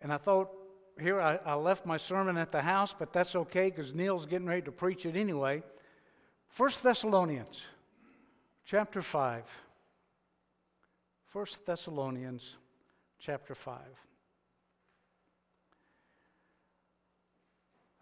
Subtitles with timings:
[0.00, 0.50] And I thought,
[1.00, 4.46] here, I, I left my sermon at the house, but that's okay because Neil's getting
[4.46, 5.62] ready to preach it anyway.
[6.48, 7.62] First Thessalonians
[8.64, 9.44] chapter 5.
[11.32, 12.56] 1 Thessalonians
[13.18, 13.78] chapter 5.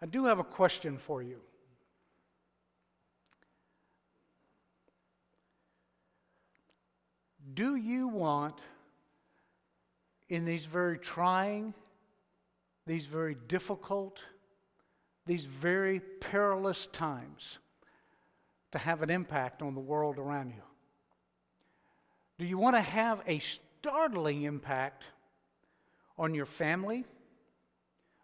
[0.01, 1.41] I do have a question for you.
[7.53, 8.59] Do you want,
[10.29, 11.73] in these very trying,
[12.85, 14.19] these very difficult,
[15.25, 17.59] these very perilous times,
[18.71, 20.61] to have an impact on the world around you?
[22.37, 25.03] Do you want to have a startling impact
[26.17, 27.05] on your family,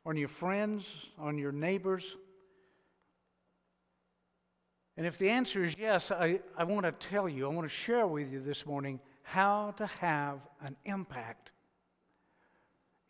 [0.05, 0.85] on your friends,
[1.17, 2.17] on your neighbors?
[4.97, 7.73] And if the answer is yes, I, I want to tell you, I want to
[7.73, 11.52] share with you this morning how to have an impact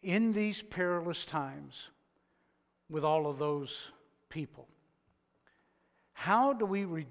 [0.01, 1.89] in these perilous times
[2.89, 3.87] with all of those
[4.29, 4.67] people.
[6.13, 7.05] How do we, re-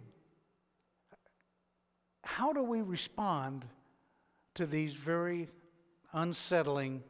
[2.22, 3.64] how do we respond
[4.54, 5.48] to these very
[6.12, 7.02] unsettling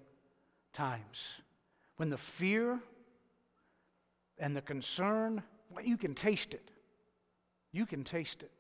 [0.73, 1.35] times
[1.97, 2.79] when the fear
[4.39, 6.71] and the concern, well, you can taste it.
[7.73, 8.51] You can taste it.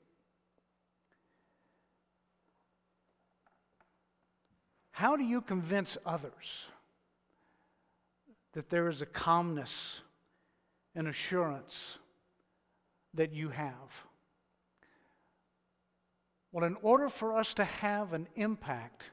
[4.92, 6.66] How do you convince others
[8.52, 10.00] that there is a calmness
[10.94, 11.98] and assurance
[13.14, 14.04] that you have?
[16.52, 19.04] Well, in order for us to have an impact,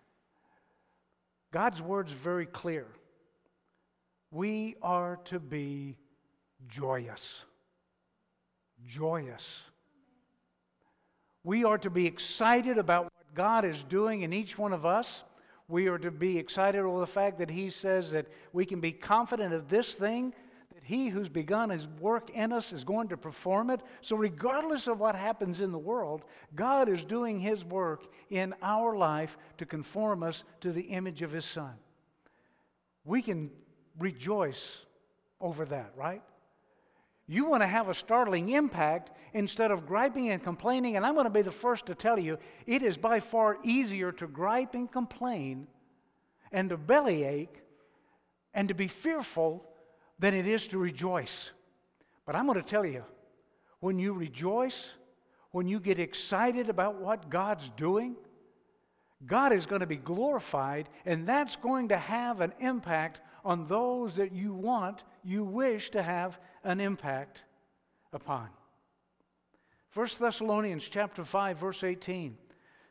[1.52, 2.88] God's word's very clear.
[4.32, 5.98] We are to be
[6.68, 7.42] joyous.
[8.86, 9.62] Joyous.
[11.44, 15.24] We are to be excited about what God is doing in each one of us.
[15.68, 18.92] We are to be excited over the fact that He says that we can be
[18.92, 20.34] confident of this thing
[20.74, 23.82] that he who's begun his work in us is going to perform it.
[24.02, 26.24] So, regardless of what happens in the world,
[26.56, 31.32] God is doing his work in our life to conform us to the image of
[31.32, 31.74] his son.
[33.04, 33.50] We can
[33.98, 34.86] rejoice
[35.42, 36.22] over that, right?
[37.28, 40.96] You want to have a startling impact instead of griping and complaining.
[40.96, 44.12] And I'm going to be the first to tell you it is by far easier
[44.14, 45.68] to gripe and complain
[46.52, 47.62] and to bellyache
[48.54, 49.64] and to be fearful
[50.20, 51.52] than it is to rejoice.
[52.26, 53.04] But I'm going to tell you,
[53.80, 54.90] when you rejoice,
[55.52, 58.16] when you get excited about what God's doing,
[59.26, 64.16] God is going to be glorified, and that's going to have an impact on those
[64.16, 67.44] that you want, you wish to have an impact
[68.14, 68.50] upon.
[69.94, 72.38] 1 Thessalonians chapter 5 verse 18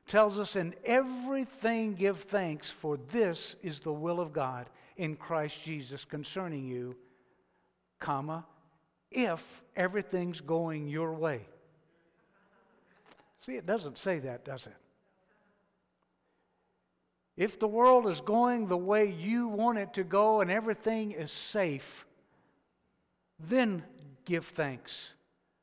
[0.07, 4.67] tells us in everything give thanks for this is the will of God
[4.97, 6.97] in Christ Jesus concerning you
[7.99, 8.45] comma,
[9.11, 11.41] if everything's going your way.
[13.45, 14.77] See, it doesn't say that, does it?
[17.37, 21.31] If the world is going the way you want it to go and everything is
[21.31, 22.07] safe,
[23.39, 23.83] then
[24.25, 25.11] give thanks,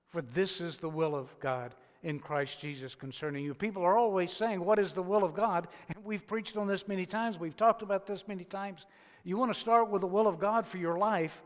[0.10, 1.74] for this is the will of God
[2.04, 3.54] in Christ Jesus concerning you.
[3.54, 5.68] People are always saying, What is the will of God?
[5.90, 8.86] And we've preached on this many times, we've talked about this many times.
[9.24, 11.42] You want to start with the will of God for your life,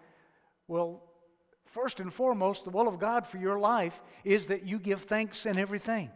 [0.68, 1.04] well,
[1.66, 5.46] first and foremost, the will of God for your life is that you give thanks
[5.46, 6.10] in everything.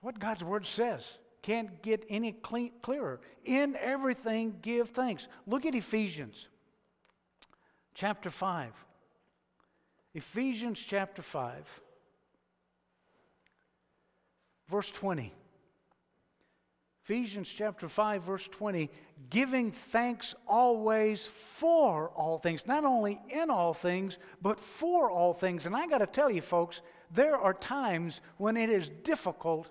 [0.00, 1.06] What God's Word says.
[1.40, 3.20] Can't get any clearer.
[3.44, 5.28] In everything, give thanks.
[5.46, 6.48] Look at Ephesians
[7.94, 8.72] chapter 5.
[10.14, 11.80] Ephesians chapter 5,
[14.68, 15.32] verse 20.
[17.04, 18.90] Ephesians chapter 5, verse 20,
[19.28, 25.66] giving thanks always for all things, not only in all things, but for all things.
[25.66, 26.80] And I got to tell you, folks,
[27.10, 29.70] there are times when it is difficult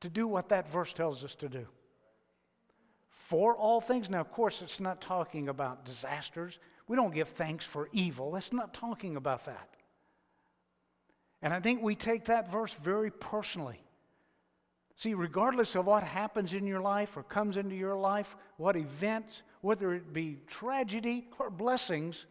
[0.00, 1.66] to do what that verse tells us to do.
[3.10, 4.08] For all things.
[4.08, 6.58] Now, of course, it's not talking about disasters.
[6.88, 8.32] We don't give thanks for evil.
[8.32, 9.68] That's not talking about that.
[11.42, 13.80] And I think we take that verse very personally.
[14.96, 19.42] See, regardless of what happens in your life or comes into your life, what events,
[19.60, 22.26] whether it be tragedy or blessings,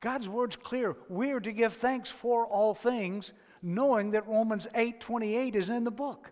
[0.00, 0.94] God's word's clear.
[1.08, 3.32] We are to give thanks for all things,
[3.62, 6.30] knowing that Romans 8:28 is in the book.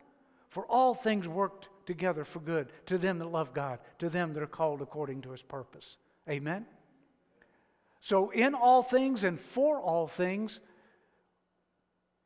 [0.50, 4.42] For all things worked together for good to them that love God, to them that
[4.42, 5.96] are called according to his purpose.
[6.28, 6.66] Amen.
[8.04, 10.60] So in all things and for all things,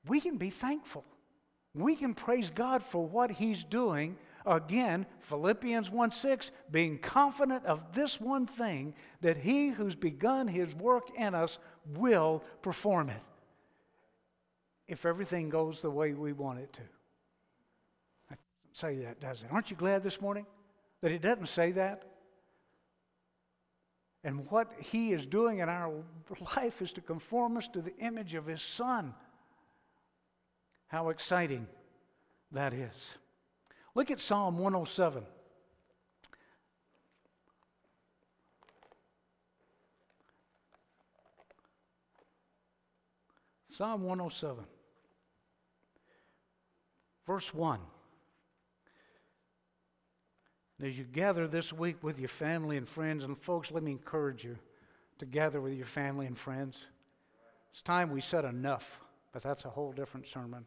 [0.06, 1.04] we can be thankful.
[1.74, 4.16] We can praise God for what He's doing
[4.48, 10.74] Again, Philippians 1 6, being confident of this one thing, that he who's begun his
[10.74, 13.22] work in us will perform it.
[14.86, 16.82] If everything goes the way we want it to.
[18.30, 18.38] That
[18.72, 19.48] doesn't say that, does it?
[19.52, 20.46] Aren't you glad this morning
[21.02, 22.04] that it doesn't say that?
[24.24, 25.92] And what he is doing in our
[26.56, 29.14] life is to conform us to the image of his son.
[30.88, 31.66] How exciting
[32.52, 33.16] that is.
[33.94, 35.24] Look at Psalm 107.
[43.78, 44.64] Psalm 107,
[47.24, 47.78] verse 1.
[50.82, 54.44] As you gather this week with your family and friends, and folks, let me encourage
[54.44, 54.56] you
[55.18, 56.78] to gather with your family and friends.
[57.72, 59.00] It's time we said enough,
[59.32, 60.64] but that's a whole different sermon.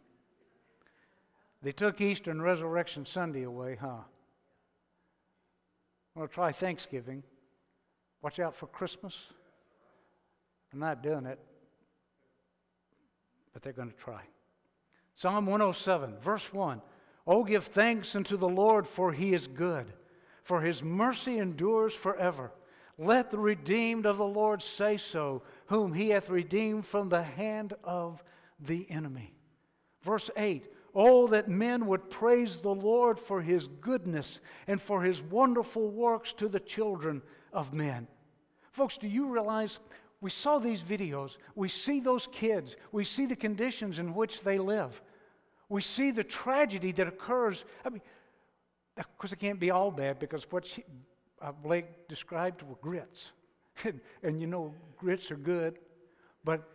[1.62, 4.02] They took Easter and Resurrection Sunday away, huh?
[6.16, 7.24] Well, try Thanksgiving.
[8.22, 9.16] Watch out for Christmas.
[10.74, 11.40] I'm not doing it,
[13.54, 14.22] but they're going to try.
[15.16, 16.81] Psalm 107, verse 1.
[17.28, 19.94] Oh, give thanks unto the Lord, for he is good,
[20.43, 22.51] for his mercy endures forever.
[22.97, 27.73] Let the redeemed of the Lord say so, whom he hath redeemed from the hand
[27.83, 28.23] of
[28.59, 29.33] the enemy.
[30.03, 35.21] Verse 8 Oh, that men would praise the Lord for his goodness and for his
[35.21, 37.21] wonderful works to the children
[37.53, 38.07] of men.
[38.71, 39.79] Folks, do you realize
[40.19, 41.38] we saw these videos?
[41.55, 45.01] We see those kids, we see the conditions in which they live,
[45.69, 47.63] we see the tragedy that occurs.
[47.85, 48.01] I mean,
[48.97, 50.83] of course, it can't be all bad because what she,
[51.41, 53.31] uh, Blake described were grits.
[53.83, 55.79] and, and you know, grits are good,
[56.43, 56.67] but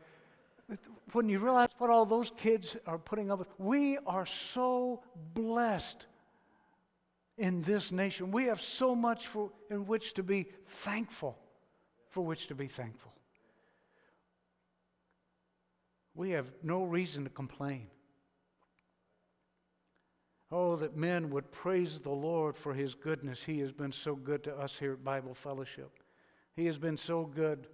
[1.13, 5.03] when you realize what all those kids are putting up with, we are so
[5.35, 6.07] blessed
[7.39, 8.33] in this nation.
[8.33, 11.39] We have so much for, in which to be thankful,
[12.09, 13.13] for which to be thankful.
[16.15, 17.89] We have no reason to complain.
[20.51, 23.43] Oh, that men would praise the Lord for his goodness.
[23.43, 25.91] He has been so good to us here at Bible Fellowship.
[26.55, 27.67] He has been so good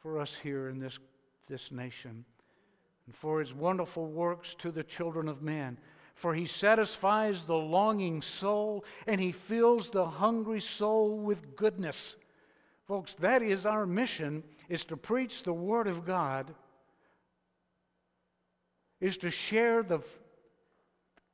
[0.00, 0.98] for us here in this
[1.48, 2.24] this nation,
[3.06, 5.76] and for his wonderful works to the children of men.
[6.14, 12.16] For he satisfies the longing soul, and he fills the hungry soul with goodness.
[12.86, 16.54] Folks, that is our mission, is to preach the Word of God,
[19.00, 20.00] is to share the,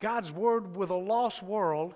[0.00, 1.94] God's Word with a lost world,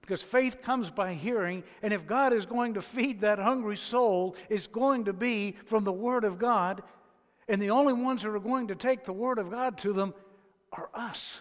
[0.00, 4.36] because faith comes by hearing, and if God is going to feed that hungry soul,
[4.48, 6.82] it's going to be from the Word of God.
[7.48, 10.14] And the only ones who are going to take the Word of God to them
[10.72, 11.40] are us.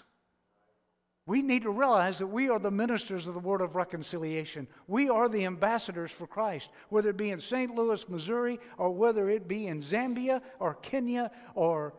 [1.27, 4.68] We need to realize that we are the ministers of the Word of reconciliation.
[4.88, 7.74] We are the ambassadors for Christ, whether it be in St.
[7.74, 11.95] Louis, Missouri, or whether it be in Zambia or Kenya or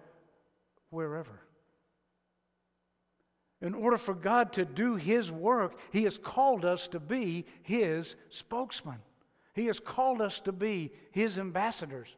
[0.90, 1.40] wherever.
[3.62, 8.14] In order for God to do His work, He has called us to be His
[8.28, 8.98] spokesman.
[9.54, 12.08] He has called us to be His ambassadors.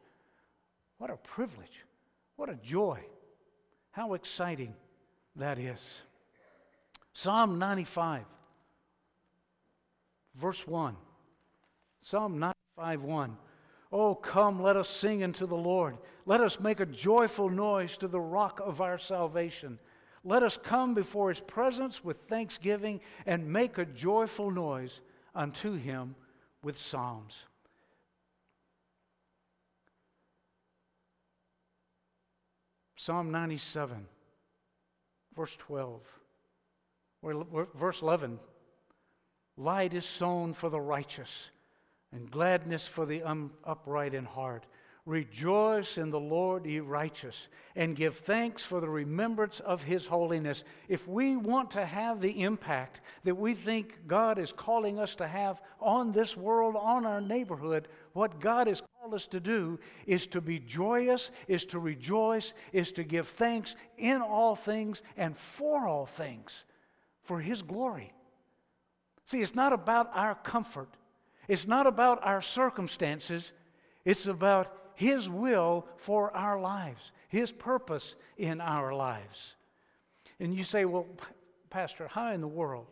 [0.97, 1.85] What a privilege.
[2.35, 2.99] What a joy.
[3.91, 4.73] How exciting
[5.37, 5.81] that is.
[7.13, 8.23] Psalm 95,
[10.35, 10.95] verse 1.
[12.01, 13.37] Psalm 95, 1.
[13.91, 15.97] Oh, come, let us sing unto the Lord.
[16.25, 19.79] Let us make a joyful noise to the rock of our salvation.
[20.23, 24.99] Let us come before his presence with thanksgiving and make a joyful noise
[25.33, 26.15] unto him
[26.61, 27.33] with psalms.
[32.97, 34.05] Psalm 97,
[35.33, 36.01] verse 12,
[37.75, 38.39] verse 11
[39.55, 41.29] Light is sown for the righteous,
[42.11, 43.23] and gladness for the
[43.63, 44.65] upright in heart.
[45.09, 50.63] Rejoice in the Lord, ye righteous, and give thanks for the remembrance of his holiness.
[50.87, 55.27] If we want to have the impact that we think God is calling us to
[55.27, 60.27] have on this world, on our neighborhood, what God has called us to do is
[60.27, 65.87] to be joyous, is to rejoice, is to give thanks in all things and for
[65.87, 66.65] all things
[67.23, 68.13] for his glory.
[69.25, 70.89] See, it's not about our comfort.
[71.47, 73.51] It's not about our circumstances.
[74.05, 79.53] It's about his will for our lives, His purpose in our lives.
[80.41, 81.07] And you say, well,
[81.69, 82.87] Pastor, how in the world?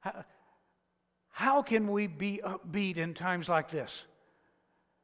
[0.00, 0.26] How,
[1.30, 4.04] how can we be upbeat in times like this?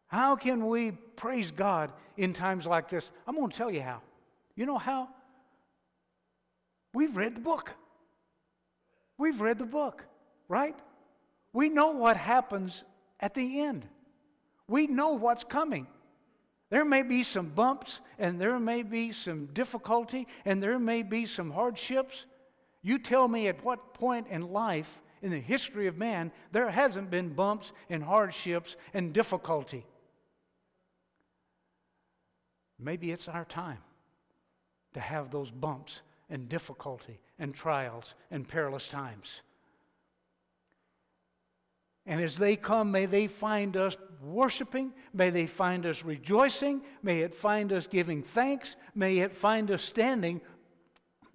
[0.09, 3.11] How can we praise God in times like this?
[3.26, 4.03] I'm going to tell you how.
[4.55, 5.09] You know how?
[6.93, 7.73] We've read the book.
[9.17, 10.05] We've read the book,
[10.47, 10.79] right?
[11.55, 12.85] We know what happens
[13.19, 13.88] at the end.
[14.68, 15.87] We know what's coming.
[16.70, 21.26] There may be some bumps and there may be some difficulty and there may be
[21.26, 22.26] some hardships.
[22.82, 27.11] You tell me at what point in life, in the history of man, there hasn't
[27.11, 29.87] been bumps and hardships and difficulty.
[32.78, 33.78] Maybe it's our time
[34.94, 39.40] to have those bumps and difficulty and trials and perilous times.
[42.07, 44.93] And as they come, may they find us worshiping.
[45.13, 46.83] May they find us rejoicing.
[47.03, 48.77] May it find us giving thanks.
[48.95, 50.41] May it find us standing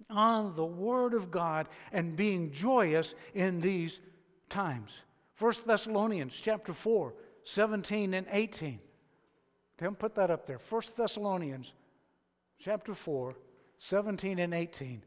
[0.08, 3.98] on the Word of God and being joyous in these
[4.48, 4.90] times.
[5.38, 7.14] 1 Thessalonians chapter 4,
[7.44, 8.78] 17 and 18.
[9.78, 10.60] Tim, put that up there.
[10.68, 11.72] 1 Thessalonians
[12.58, 13.34] chapter 4,
[13.78, 15.02] 17 and 18.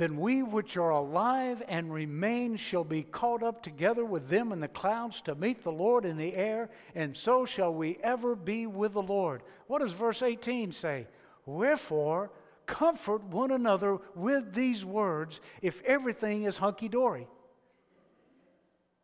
[0.00, 4.58] Then we which are alive and remain shall be caught up together with them in
[4.58, 8.66] the clouds to meet the Lord in the air, and so shall we ever be
[8.66, 9.42] with the Lord.
[9.66, 11.06] What does verse 18 say?
[11.44, 12.30] Wherefore,
[12.64, 17.28] comfort one another with these words if everything is hunky dory.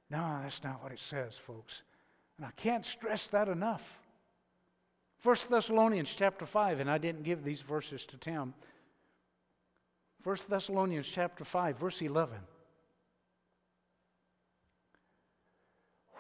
[0.08, 1.82] No, that's not what it says, folks.
[2.38, 3.98] And I can't stress that enough.
[5.22, 8.54] 1 Thessalonians chapter 5, and I didn't give these verses to Tim.
[10.26, 12.37] 1 Thessalonians chapter 5, verse 11.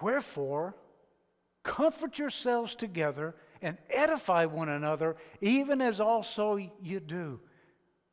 [0.00, 0.76] Wherefore,
[1.64, 7.40] comfort yourselves together and edify one another, even as also you do.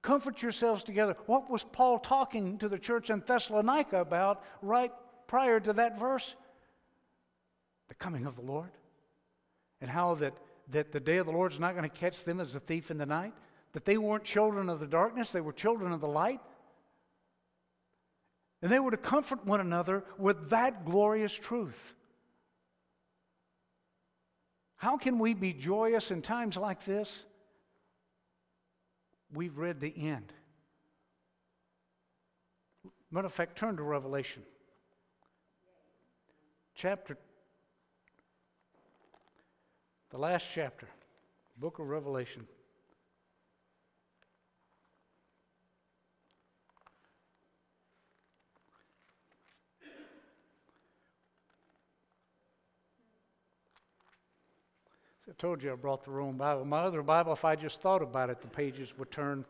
[0.02, 1.16] Comfort yourselves together.
[1.28, 4.92] What was Paul talking to the church in Thessalonica about right
[5.28, 6.36] prior to that verse?
[7.90, 8.72] The coming of the Lord.
[9.80, 10.34] And how that,
[10.70, 12.90] that the day of the Lord is not going to catch them as a thief
[12.90, 13.36] in the night
[13.74, 16.39] that they weren't children of the darkness, they were children of the light.
[18.62, 21.94] And they were to comfort one another with that glorious truth.
[24.77, 27.24] How can we be joyous in times like this?
[29.34, 30.32] We've read the end.
[33.12, 34.44] Matter of fact, turn to Revelation.
[36.75, 37.18] Chapter,
[40.10, 40.88] the last chapter,
[41.58, 42.48] book of Revelation.
[55.34, 56.63] I told you I brought the wrong Bible.
[56.63, 59.46] My other Bible, if I just thought about it, the pages would turn.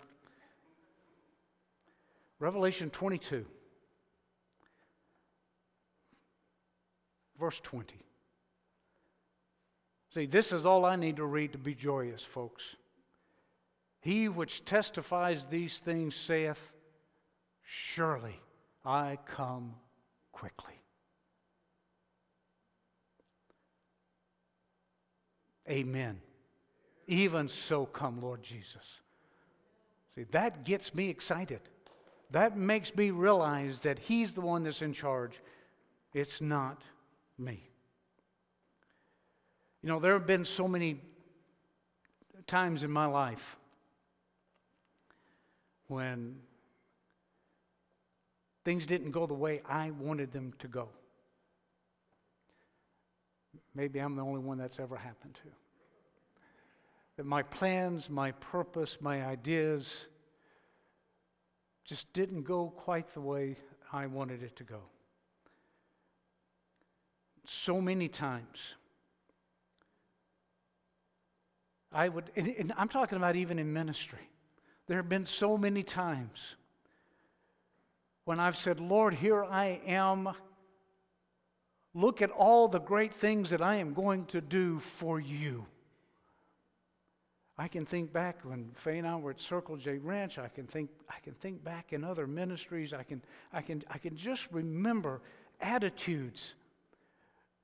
[2.39, 3.45] Revelation 22,
[7.37, 7.95] verse 20.
[10.13, 12.63] See, this is all I need to read to be joyous, folks.
[13.99, 16.71] He which testifies these things saith,
[17.61, 18.39] Surely
[18.85, 19.73] I come
[20.31, 20.82] quickly.
[25.69, 26.19] Amen.
[27.07, 28.99] Even so, come, Lord Jesus.
[30.15, 31.61] See, that gets me excited.
[32.31, 35.39] That makes me realize that He's the one that's in charge.
[36.13, 36.81] It's not
[37.37, 37.69] me.
[39.81, 41.01] You know, there have been so many
[42.47, 43.57] times in my life
[45.87, 46.35] when
[48.63, 50.89] things didn't go the way I wanted them to go.
[53.75, 55.49] Maybe I'm the only one that's ever happened to.
[57.17, 59.91] That my plans, my purpose, my ideas
[61.85, 63.57] just didn't go quite the way
[63.91, 64.79] I wanted it to go.
[67.45, 68.75] So many times.
[71.91, 74.29] I would, and, and I'm talking about even in ministry.
[74.87, 76.55] There have been so many times
[78.25, 80.29] when I've said, Lord, here I am.
[81.95, 85.65] Look at all the great things that I am going to do for you.
[87.57, 90.39] I can think back when Faye and I were at Circle J Ranch.
[90.39, 92.93] I can think, I can think back in other ministries.
[92.93, 93.21] I can,
[93.51, 95.21] I, can, I can just remember
[95.61, 96.55] attitudes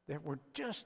[0.07, 0.85] that were just,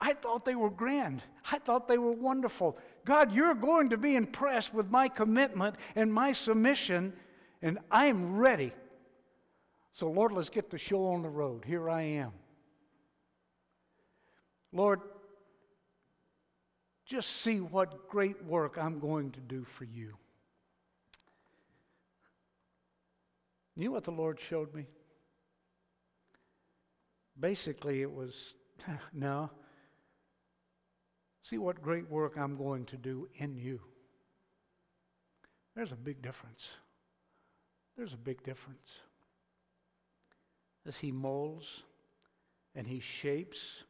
[0.00, 1.22] I thought they were grand.
[1.52, 2.76] I thought they were wonderful.
[3.04, 7.12] God, you're going to be impressed with my commitment and my submission,
[7.62, 8.72] and I'm ready.
[9.92, 11.64] So, Lord, let's get the show on the road.
[11.64, 12.32] Here I am.
[14.72, 15.00] Lord,
[17.06, 20.12] just see what great work I'm going to do for you.
[23.76, 24.86] You know what the Lord showed me?
[27.38, 28.34] Basically, it was
[29.12, 29.50] no.
[31.42, 33.80] See what great work I'm going to do in you.
[35.74, 36.68] There's a big difference.
[37.96, 38.88] There's a big difference.
[40.86, 41.66] As He molds
[42.74, 43.84] and He shapes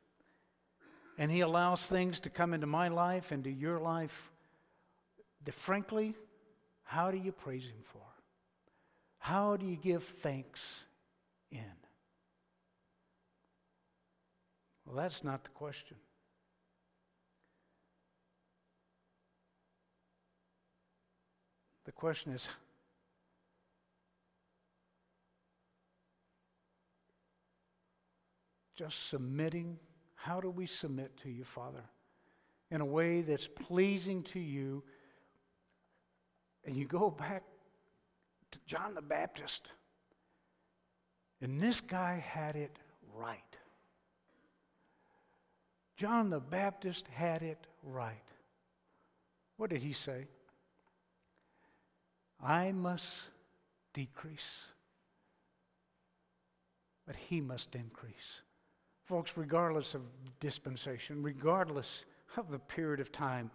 [1.18, 4.30] and He allows things to come into my life, into your life,
[5.44, 6.14] that frankly,
[6.84, 8.02] how do you praise Him for?
[9.18, 10.60] How do you give thanks
[11.50, 11.60] in?
[14.86, 15.96] Well, that's not the question.
[21.84, 22.48] The question is
[28.76, 29.78] just submitting.
[30.22, 31.82] How do we submit to you, Father,
[32.70, 34.82] in a way that's pleasing to you?
[36.62, 37.42] And you go back
[38.50, 39.68] to John the Baptist,
[41.40, 42.76] and this guy had it
[43.14, 43.40] right.
[45.96, 48.12] John the Baptist had it right.
[49.56, 50.26] What did he say?
[52.44, 53.06] I must
[53.94, 54.64] decrease,
[57.06, 58.42] but he must increase.
[59.10, 60.02] Folks, regardless of
[60.38, 62.04] dispensation, regardless
[62.36, 63.50] of the period of time,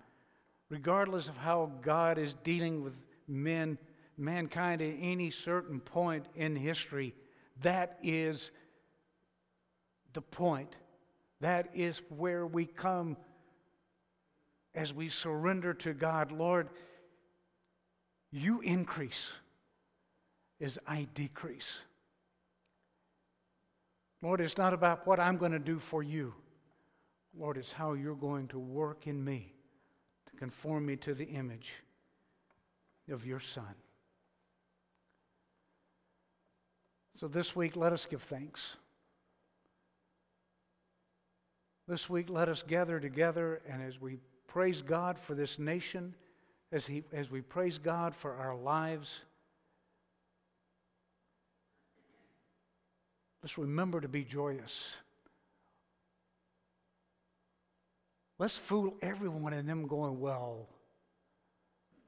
[0.70, 2.94] regardless of how God is dealing with
[3.26, 3.78] men,
[4.18, 7.16] mankind at any certain point in history,
[7.62, 8.52] that is
[10.12, 10.76] the point
[11.40, 13.16] that is where we come
[14.74, 16.34] as we surrender to God.
[16.34, 16.68] Lord,
[18.30, 19.30] you increase
[20.60, 21.78] as I decrease.
[24.22, 26.34] Lord, it's not about what I'm going to do for you.
[27.38, 29.54] Lord, it's how you're going to work in me
[30.30, 31.74] to conform me to the image
[33.12, 33.76] of your Son.
[37.16, 38.76] So this week, let us give thanks.
[41.88, 44.18] This week, let us gather together and as we
[44.48, 46.16] praise God for this nation,
[46.72, 49.20] as, he, as we praise God for our lives,
[53.46, 54.88] let's remember to be joyous.
[58.40, 60.68] Let's fool everyone in them going, Well,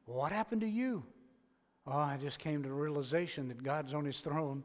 [0.05, 1.03] what happened to you?
[1.85, 4.63] Oh, I just came to the realization that God's on his throne.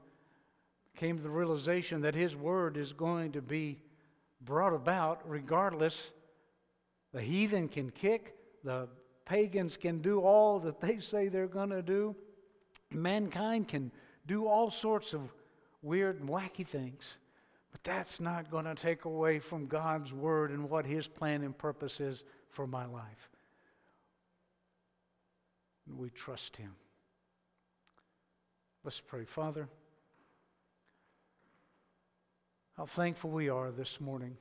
[0.97, 3.79] Came to the realization that his word is going to be
[4.41, 6.11] brought about regardless.
[7.13, 8.89] The heathen can kick, the
[9.27, 12.17] pagans can do all that they say they're going to do.
[12.91, 13.93] Mankind can
[14.27, 15.21] do all sorts of
[15.83, 17.17] weird and wacky things.
[17.73, 21.57] But that's not going to take away from God's word and what his plan and
[21.57, 23.31] purpose is for my life.
[25.97, 26.75] We trust him.
[28.85, 29.25] Let's pray.
[29.25, 29.69] Father,
[32.77, 34.37] how thankful we are this morning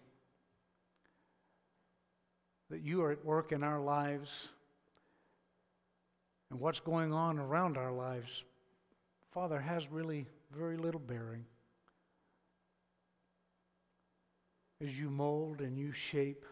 [2.70, 4.30] that you are at work in our lives
[6.50, 8.44] and what's going on around our lives,
[9.32, 11.46] Father, has really very little bearing.
[14.84, 16.46] As you mold and you shape,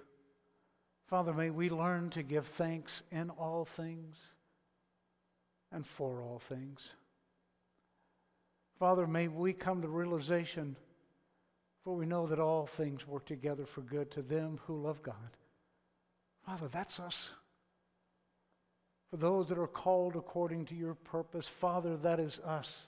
[1.08, 4.16] Father, may we learn to give thanks in all things
[5.72, 6.82] and for all things.
[8.78, 10.76] Father, may we come to realization
[11.84, 15.16] for we know that all things work together for good to them who love God.
[16.46, 17.32] Father, that's us.
[19.10, 22.84] For those that are called according to your purpose, Father, that is us.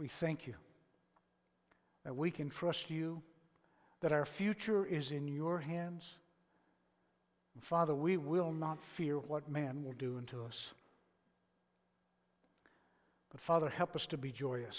[0.00, 0.54] We thank you
[2.06, 3.20] that we can trust you,
[4.00, 6.04] that our future is in your hands.
[7.54, 10.68] And Father, we will not fear what man will do unto us.
[13.30, 14.78] But Father, help us to be joyous.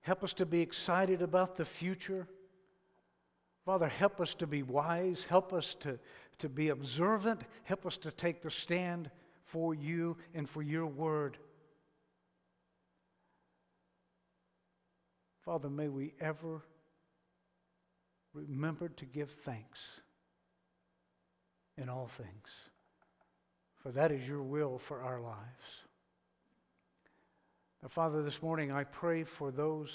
[0.00, 2.26] Help us to be excited about the future.
[3.66, 5.26] Father, help us to be wise.
[5.28, 5.98] Help us to,
[6.38, 7.42] to be observant.
[7.64, 9.10] Help us to take the stand
[9.44, 11.36] for you and for your word.
[15.46, 16.60] Father, may we ever
[18.34, 19.78] remember to give thanks
[21.78, 22.48] in all things,
[23.80, 25.36] for that is your will for our lives.
[27.80, 29.90] Now, Father, this morning I pray for those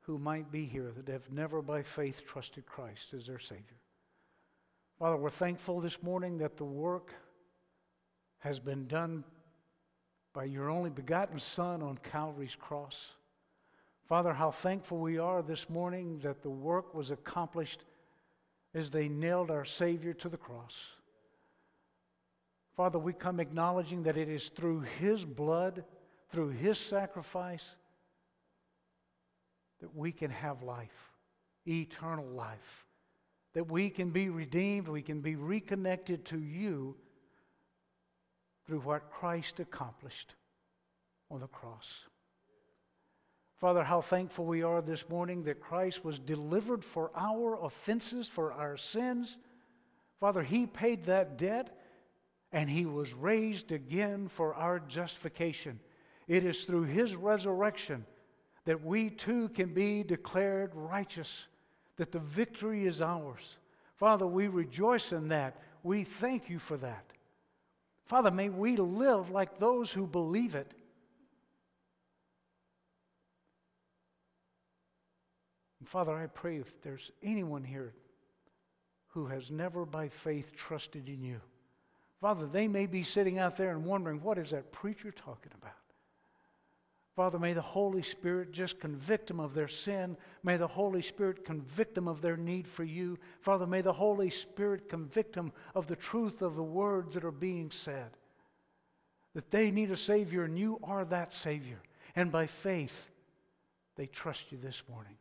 [0.00, 3.64] who might be here that have never by faith trusted Christ as their Savior.
[4.98, 7.14] Father, we're thankful this morning that the work
[8.40, 9.24] has been done
[10.34, 13.12] by your only begotten Son on Calvary's cross.
[14.08, 17.84] Father, how thankful we are this morning that the work was accomplished
[18.74, 20.74] as they nailed our Savior to the cross.
[22.76, 25.84] Father, we come acknowledging that it is through His blood
[26.30, 27.64] through his sacrifice
[29.80, 31.12] that we can have life,
[31.66, 32.86] eternal life,
[33.54, 36.96] that we can be redeemed, we can be reconnected to you
[38.66, 40.34] through what Christ accomplished
[41.30, 41.86] on the cross.
[43.58, 48.52] Father, how thankful we are this morning that Christ was delivered for our offenses, for
[48.52, 49.36] our sins.
[50.20, 51.76] Father, He paid that debt
[52.52, 55.80] and He was raised again for our justification.
[56.28, 58.06] It is through His resurrection
[58.64, 61.46] that we too can be declared righteous,
[61.96, 63.56] that the victory is ours.
[63.96, 65.60] Father, we rejoice in that.
[65.82, 67.04] We thank you for that.
[68.04, 70.70] Father, may we live like those who believe it.
[75.88, 77.94] Father, I pray if there's anyone here
[79.08, 81.40] who has never by faith trusted in you,
[82.20, 85.72] Father, they may be sitting out there and wondering, what is that preacher talking about?
[87.16, 90.16] Father, may the Holy Spirit just convict them of their sin.
[90.42, 93.18] May the Holy Spirit convict them of their need for you.
[93.40, 97.30] Father, may the Holy Spirit convict them of the truth of the words that are
[97.30, 98.10] being said.
[99.34, 101.80] That they need a Savior, and you are that Savior.
[102.14, 103.08] And by faith,
[103.96, 105.16] they trust you this morning.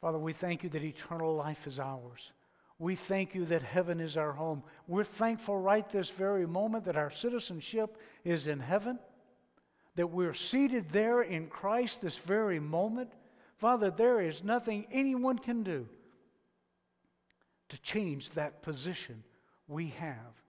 [0.00, 2.32] Father, we thank you that eternal life is ours.
[2.78, 4.62] We thank you that heaven is our home.
[4.86, 8.98] We're thankful right this very moment that our citizenship is in heaven
[9.96, 13.12] that we're seated there in Christ this very moment.
[13.58, 15.86] Father, there is nothing anyone can do
[17.68, 19.22] to change that position
[19.68, 20.42] we have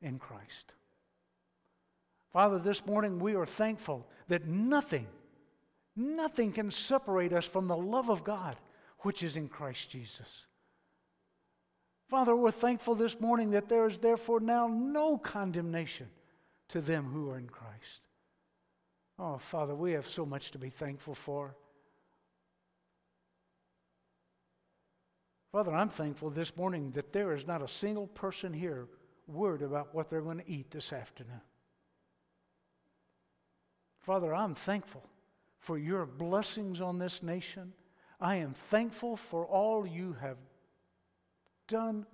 [0.00, 0.72] in Christ.
[2.32, 5.06] Father, this morning we are thankful that nothing,
[5.94, 8.56] nothing can separate us from the love of God
[9.02, 10.46] which is in Christ Jesus.
[12.08, 16.08] Father, we're thankful this morning that there is therefore now no condemnation
[16.68, 18.00] to them who are in Christ.
[19.18, 21.54] Oh, Father, we have so much to be thankful for.
[25.52, 28.88] Father, I'm thankful this morning that there is not a single person here
[29.26, 31.40] worried about what they're going to eat this afternoon.
[34.00, 35.04] Father, I'm thankful
[35.58, 37.72] for your blessings on this nation.
[38.20, 40.36] I am thankful for all you have
[41.68, 42.06] done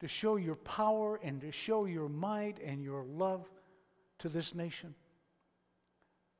[0.00, 3.48] to show your power and to show your might and your love
[4.18, 4.94] to this nation.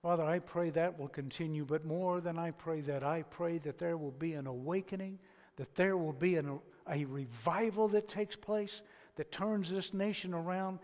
[0.02, 3.78] Father, I pray that will continue, but more than I pray that, I pray that
[3.78, 5.20] there will be an awakening,
[5.56, 6.58] that there will be an,
[6.90, 8.82] a revival that takes place
[9.14, 10.80] that turns this nation around.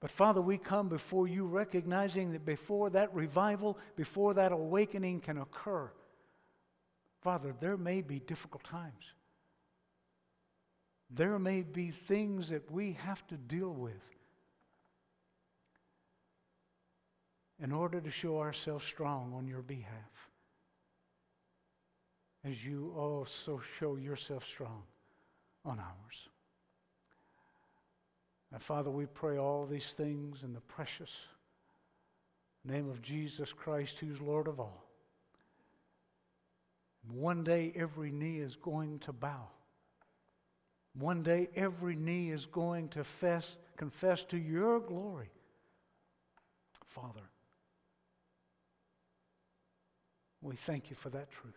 [0.00, 5.38] But Father, we come before you recognizing that before that revival, before that awakening can
[5.38, 5.88] occur,
[7.22, 9.14] Father, there may be difficult times.
[11.10, 14.02] There may be things that we have to deal with.
[17.60, 20.30] in order to show ourselves strong on your behalf.
[22.44, 24.82] As you also show yourself strong
[25.64, 26.28] on ours.
[28.52, 31.10] Now, Father, we pray all these things in the precious
[32.64, 34.87] name of Jesus Christ, who's Lord of all.
[37.12, 39.48] One day every knee is going to bow.
[40.98, 45.30] One day every knee is going to fess, confess to your glory,
[46.86, 47.22] Father.
[50.42, 51.54] We thank you for that truth.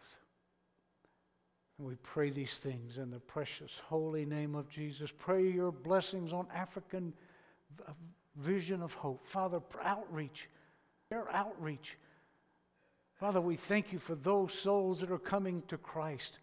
[1.77, 5.11] And we pray these things in the precious holy name of Jesus.
[5.17, 7.13] Pray your blessings on African
[7.87, 7.93] uh,
[8.37, 9.25] vision of hope.
[9.27, 10.47] Father, outreach,
[11.09, 11.97] their outreach.
[13.21, 16.39] Father, we thank you for those souls that are coming to Christ,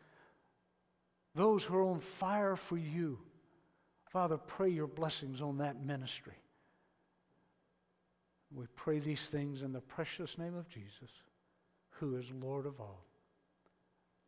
[1.34, 3.18] those who are on fire for you.
[4.12, 6.36] Father, pray your blessings on that ministry.
[8.54, 11.10] We pray these things in the precious name of Jesus
[11.98, 13.04] who is Lord of all.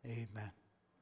[0.05, 0.51] Amen.